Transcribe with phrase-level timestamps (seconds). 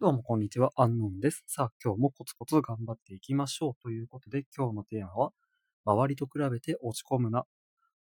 [0.00, 1.42] どうもこんにちは、アンノンです。
[1.48, 5.32] さあ、今日もコツコツ頑張っていきましょうということで、今日のテーマは、
[5.84, 7.46] 周りと比べて落ち込むな。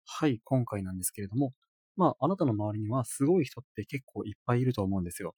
[0.06, 1.52] はい、今回なんですけれども、
[1.98, 5.36] まあ、あなたの周りにはすごい人って結構いっぱいいると思うんですよ。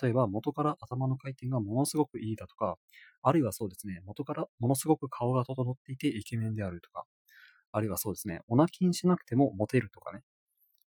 [0.00, 2.78] 例えば、元から頭の回転がものすごくいいだとか、
[3.22, 7.04] あるいはそうですね、元からものすごく顔が整っていてイケメンであるとか、
[7.72, 10.22] あるいはそうですね、お泣きにしなくてもモテるとかね。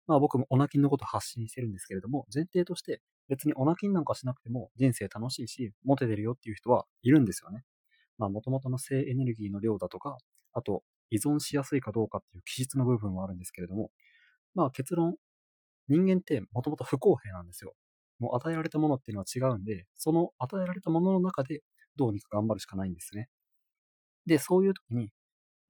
[0.07, 3.03] まあ僕もお泣きのこと発信してるんですけれども、前提として
[3.33, 7.64] 別にお泣きなんかしなくても人生楽しいし、モテてるよっていう人はいるんですよね。
[8.18, 10.18] まあ、もともとの性エネルギーの量だとか、
[10.53, 13.91] あと、依存しやすいかどうかっていう気質の部分はあるんですけれども、
[14.55, 15.14] まあ結論、
[15.89, 17.72] 人間ってもともと不公平なんですよ。
[18.18, 21.63] もう与えられたものっていうのは違うんで、その与えられたものの中で
[21.96, 23.30] どうにか頑張るしかないんですね。
[24.27, 25.11] で、そういう時に、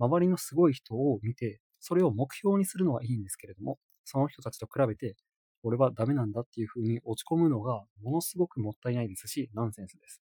[0.00, 5.16] 周りのすごい人を見て、それを目標にするのはいいんですけれども、その人たちと比べて、
[5.62, 10.22] 俺はダメなんだっていうふうに落ち込むのがものすごくもったいないですし、ナンセンスです。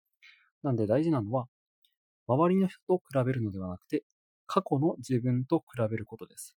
[0.62, 1.47] なんで大事なのは、
[2.28, 4.05] 周りの人と比べるのではなくて、
[4.47, 6.56] 過去の自分と比べることです。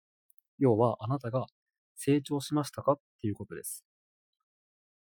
[0.59, 1.47] 要は、あなたが
[1.95, 3.85] 成長しましたかっていうことです。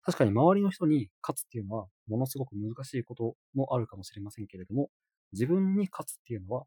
[0.04, 4.90] 確かに周りの人に勝つっていうのは、ものすごく難しいこともあるかもしれませんけれども、
[5.34, 6.66] 自分に勝つっていうのは、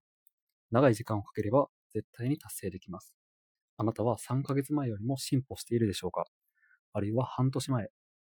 [0.71, 3.15] 長い時間をかければ絶対に達成できます。
[3.79, 6.27] あなたは3ヶ月前よりも進歩しているでしょうか
[6.93, 7.89] あるいは半年前、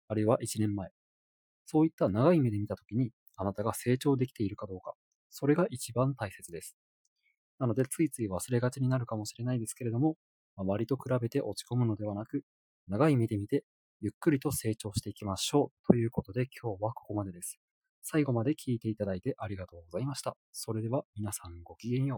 [0.09, 0.91] あるいは1年前。
[1.67, 4.95] そういった長い目で見たときに、あなたが成長できているかどうか。
[5.31, 6.77] それが一番大切です。
[7.59, 10.17] なので、ついつい忘れがちになるかもしれないですけれども、
[10.57, 12.43] 周りと比べて落ち込むのではなく、
[12.89, 13.65] 長い目で見て、
[14.01, 15.87] ゆっくりと成長していきましょう。
[15.87, 17.61] ということで、今日はここまでです。
[18.03, 20.37] 最後まで聞いていただいてありがとうございました。
[20.53, 22.09] それでは皆さんごきげんよう。